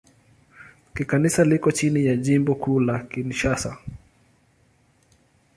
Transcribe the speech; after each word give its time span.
Kikanisa 0.95 1.43
liko 1.43 1.71
chini 1.71 2.05
ya 2.05 2.15
Jimbo 2.15 2.55
Kuu 2.55 2.79
la 2.79 2.99
Kinshasa. 2.99 3.77